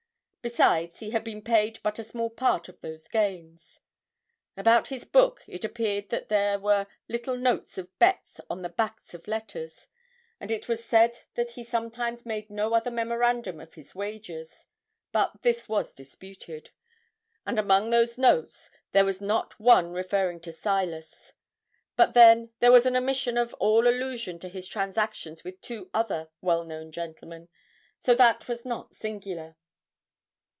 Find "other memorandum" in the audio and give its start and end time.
12.73-13.59